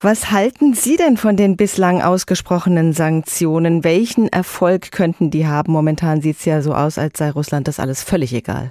[0.00, 3.82] Was halten Sie denn von den bislang ausgesprochenen Sanktionen?
[3.82, 5.72] Welchen Erfolg könnten die haben?
[5.72, 8.70] Momentan sieht es ja so aus, als sei Russland das alles völlig egal.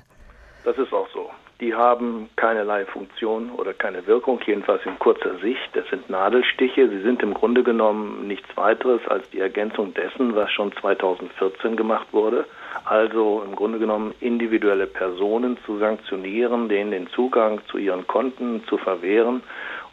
[0.64, 1.30] Das ist auch so.
[1.60, 5.70] Die haben keinerlei Funktion oder keine Wirkung, jedenfalls in kurzer Sicht.
[5.74, 6.88] Das sind Nadelstiche.
[6.88, 12.08] Sie sind im Grunde genommen nichts weiteres als die Ergänzung dessen, was schon 2014 gemacht
[12.14, 12.46] wurde.
[12.86, 18.78] Also im Grunde genommen individuelle Personen zu sanktionieren, denen den Zugang zu ihren Konten zu
[18.78, 19.44] verwehren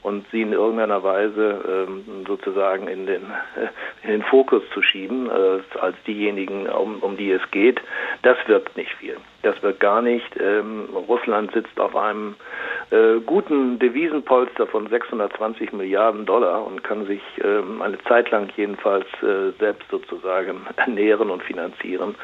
[0.04, 3.22] und sie in irgendeiner Weise ähm, sozusagen in den,
[4.02, 7.80] in den Fokus zu schieben, äh, als diejenigen, um, um die es geht,
[8.22, 9.16] das wirkt nicht viel.
[9.42, 10.38] Das wirkt gar nicht.
[10.38, 12.34] Ähm, Russland sitzt auf einem
[12.90, 19.06] äh, guten Devisenpolster von 620 Milliarden Dollar und kann sich ähm, eine Zeit lang jedenfalls
[19.22, 22.14] äh, selbst sozusagen ernähren und finanzieren.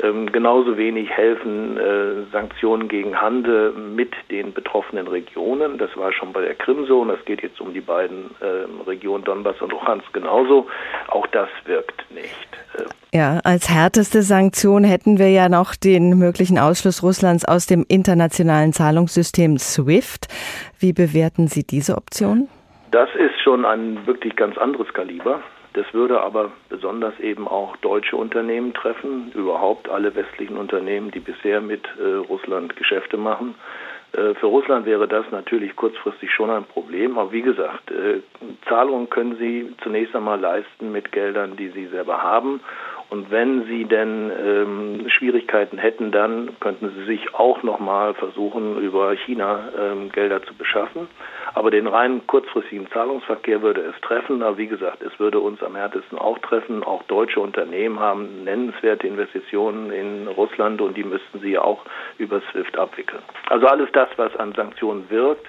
[0.00, 5.76] Ähm, genauso wenig helfen äh, Sanktionen gegen Handel mit den betroffenen Regionen.
[5.78, 8.88] Das war schon bei der Krim so und das geht jetzt um die beiden äh,
[8.88, 10.68] Regionen Donbass und Luhansk genauso.
[11.08, 12.48] Auch das wirkt nicht.
[13.12, 18.72] Ja, als härteste Sanktion hätten wir ja noch den möglichen Ausschluss Russlands aus dem internationalen
[18.72, 20.28] Zahlungssystem SWIFT.
[20.78, 22.48] Wie bewerten Sie diese Option?
[22.90, 25.40] Das ist schon ein wirklich ganz anderes Kaliber.
[25.74, 31.60] Das würde aber besonders eben auch deutsche Unternehmen treffen, überhaupt alle westlichen Unternehmen, die bisher
[31.60, 33.56] mit äh, Russland Geschäfte machen.
[34.12, 37.18] Äh, für Russland wäre das natürlich kurzfristig schon ein Problem.
[37.18, 38.20] Aber wie gesagt, äh,
[38.68, 42.60] Zahlungen können sie zunächst einmal leisten mit Geldern, die sie selber haben.
[43.10, 49.16] Und wenn sie denn ähm, Schwierigkeiten hätten, dann könnten sie sich auch nochmal versuchen, über
[49.16, 51.08] China ähm, Gelder zu beschaffen.
[51.54, 54.42] Aber den rein kurzfristigen Zahlungsverkehr würde es treffen.
[54.42, 56.82] Aber wie gesagt, es würde uns am härtesten auch treffen.
[56.82, 61.84] Auch deutsche Unternehmen haben nennenswerte Investitionen in Russland und die müssten sie auch
[62.18, 63.22] über SWIFT abwickeln.
[63.48, 65.46] Also alles das, was an Sanktionen wirkt,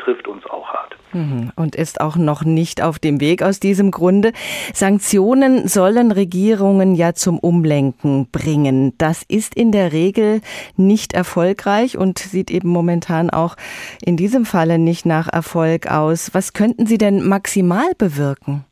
[0.00, 0.96] trifft uns auch hart.
[1.12, 1.50] Mhm.
[1.56, 4.32] Und ist auch noch nicht auf dem Weg aus diesem Grunde.
[4.72, 8.94] Sanktionen sollen Regierungen ja zum Umlenken bringen.
[8.98, 10.40] Das ist in der Regel
[10.76, 13.56] nicht erfolgreich und sieht eben momentan auch
[14.02, 16.30] in diesem Falle nicht nach Erfolg aus.
[16.32, 18.64] Was könnten Sie denn maximal bewirken?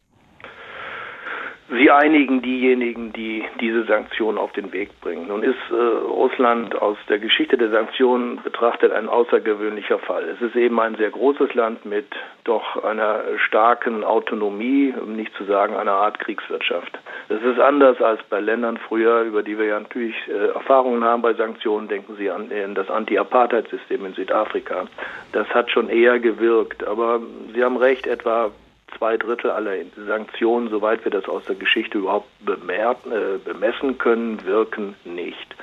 [1.71, 5.29] Sie einigen diejenigen, die diese Sanktionen auf den Weg bringen.
[5.29, 10.25] Nun ist äh, Russland aus der Geschichte der Sanktionen betrachtet ein außergewöhnlicher Fall.
[10.31, 12.07] Es ist eben ein sehr großes Land mit
[12.45, 16.99] doch einer starken Autonomie, um nicht zu sagen einer Art Kriegswirtschaft.
[17.29, 21.21] Es ist anders als bei Ländern früher, über die wir ja natürlich äh, Erfahrungen haben
[21.21, 21.89] bei Sanktionen.
[21.89, 24.87] Denken Sie an das Anti-Apartheid-System in Südafrika.
[25.33, 26.87] Das hat schon eher gewirkt.
[26.87, 27.21] Aber
[27.55, 28.53] Sie haben recht, etwa
[28.99, 29.77] zwei Drittel aller
[30.07, 35.57] Sanktionen, soweit wir das aus der Geschichte überhaupt äh, bemessen können, wirken nicht.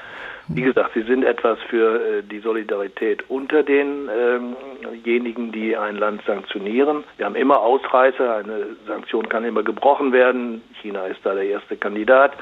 [0.47, 6.22] Wie gesagt, sie sind etwas für äh, die Solidarität unter denjenigen, ähm die ein Land
[6.28, 7.03] sanktionieren.
[7.18, 10.62] Wir haben immer Ausreißer, eine Sanktion kann immer gebrochen werden.
[10.81, 12.34] China ist da der erste Kandidat.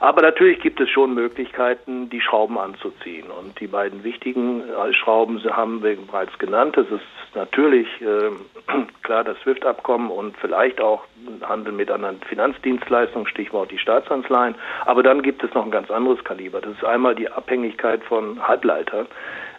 [0.00, 3.30] Aber natürlich gibt es schon Möglichkeiten, die Schrauben anzuziehen.
[3.30, 6.76] Und die beiden wichtigen äh, Schrauben haben wir bereits genannt.
[6.76, 7.02] Es ist
[7.34, 8.30] natürlich äh,
[9.02, 11.02] klar das SWIFT-Abkommen und vielleicht auch
[11.42, 14.54] Handel mit anderen Finanzdienstleistungen, Stichwort die Staatsanleihen.
[14.86, 16.60] Aber dann gibt es noch ein ganz anderes Kaliber.
[16.60, 19.06] Das ist einmal die Abhängigkeit von Halbleitern.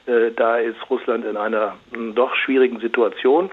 [0.06, 1.76] Äh, da ist Russland in einer
[2.16, 3.52] doch schwierigen Situation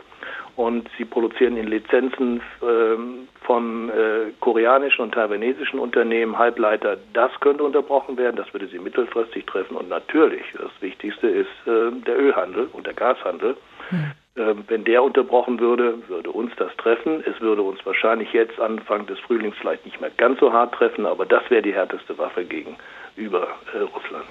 [0.57, 6.97] und sie produzieren in Lizenzen ähm, von äh, koreanischen und taiwanesischen Unternehmen Halbleiter.
[7.13, 11.93] Das könnte unterbrochen werden, das würde sie mittelfristig treffen und natürlich, das Wichtigste ist äh,
[12.07, 13.57] der Ölhandel und der Gashandel.
[13.91, 14.13] Hm.
[14.37, 17.25] Ähm, wenn der unterbrochen würde, würde uns das treffen.
[17.27, 21.07] Es würde uns wahrscheinlich jetzt Anfang des Frühlings vielleicht nicht mehr ganz so hart treffen,
[21.07, 22.77] aber das wäre die härteste Waffe gegen
[23.17, 24.25] über äh, Russland.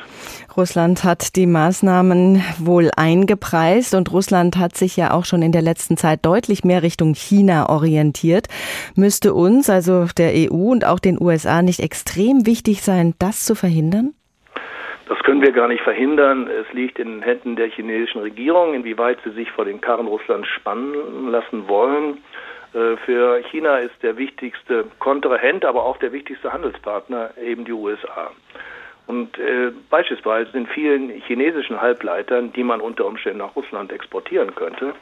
[0.55, 5.61] Russland hat die Maßnahmen wohl eingepreist und Russland hat sich ja auch schon in der
[5.61, 8.47] letzten Zeit deutlich mehr Richtung China orientiert.
[8.95, 13.55] Müsste uns, also der EU und auch den USA, nicht extrem wichtig sein, das zu
[13.55, 14.13] verhindern?
[15.07, 16.47] Das können wir gar nicht verhindern.
[16.47, 20.47] Es liegt in den Händen der chinesischen Regierung, inwieweit sie sich vor den Karren Russlands
[20.47, 22.17] spannen lassen wollen.
[22.73, 28.31] Äh, für China ist der wichtigste Kontrahent, aber auch der wichtigste Handelspartner eben die USA.
[29.07, 34.93] Und äh, beispielsweise in vielen chinesischen Halbleitern, die man unter Umständen nach Russland exportieren könnte,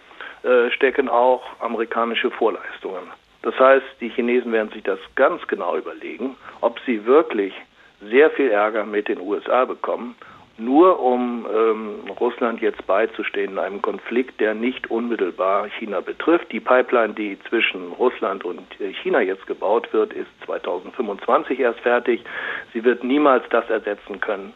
[0.44, 3.08] äh, stecken auch amerikanische Vorleistungen.
[3.44, 7.54] Das heißt, die Chinesen werden sich das ganz genau überlegen, ob sie wirklich
[8.02, 10.16] sehr viel Ärger mit den USA bekommen,
[10.58, 16.52] nur um ähm, Russland jetzt beizustehen in einem Konflikt, der nicht unmittelbar China betrifft.
[16.52, 22.24] Die Pipeline, die zwischen Russland und äh, China jetzt gebaut wird, ist 2025 erst fertig.
[22.72, 24.54] Sie wird niemals das ersetzen können,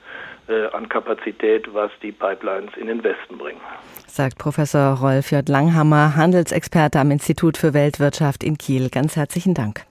[0.47, 3.59] äh, an Kapazität, was die Pipelines in den Westen bringen.
[4.05, 5.49] Sagt Professor Rolf J.
[5.49, 8.89] Langhammer, Handelsexperte am Institut für Weltwirtschaft in Kiel.
[8.89, 9.88] Ganz herzlichen Dank.